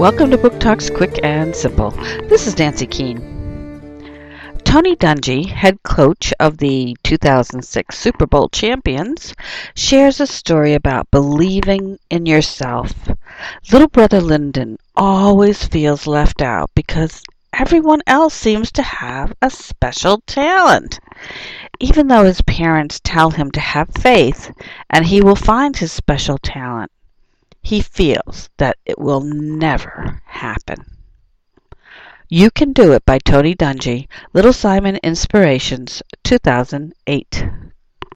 Welcome 0.00 0.30
to 0.30 0.38
Book 0.38 0.58
Talks 0.58 0.88
Quick 0.88 1.20
and 1.22 1.54
Simple. 1.54 1.90
This 1.90 2.46
is 2.46 2.56
Nancy 2.58 2.86
Keane. 2.86 3.20
Tony 4.64 4.96
Dungy, 4.96 5.46
head 5.46 5.82
coach 5.82 6.32
of 6.40 6.56
the 6.56 6.96
2006 7.02 7.98
Super 7.98 8.26
Bowl 8.26 8.48
champions, 8.48 9.34
shares 9.74 10.18
a 10.18 10.26
story 10.26 10.72
about 10.72 11.10
believing 11.10 11.98
in 12.08 12.24
yourself. 12.24 12.94
Little 13.70 13.88
brother 13.88 14.22
Linden 14.22 14.78
always 14.96 15.66
feels 15.66 16.06
left 16.06 16.40
out 16.40 16.70
because 16.74 17.22
everyone 17.52 18.00
else 18.06 18.32
seems 18.32 18.72
to 18.72 18.82
have 18.82 19.34
a 19.42 19.50
special 19.50 20.22
talent. 20.26 20.98
Even 21.78 22.08
though 22.08 22.24
his 22.24 22.40
parents 22.40 23.02
tell 23.04 23.32
him 23.32 23.50
to 23.50 23.60
have 23.60 23.90
faith 24.00 24.50
and 24.88 25.04
he 25.04 25.20
will 25.20 25.36
find 25.36 25.76
his 25.76 25.92
special 25.92 26.38
talent, 26.38 26.90
he 27.62 27.80
feels 27.80 28.48
that 28.56 28.78
it 28.84 28.98
will 28.98 29.20
never 29.20 30.20
happen. 30.24 30.84
You 32.28 32.50
Can 32.50 32.72
Do 32.72 32.92
It 32.92 33.04
by 33.04 33.18
Tony 33.18 33.54
Dungy, 33.54 34.06
Little 34.32 34.52
Simon 34.52 34.98
Inspirations, 35.02 36.02
2008. 36.22 37.44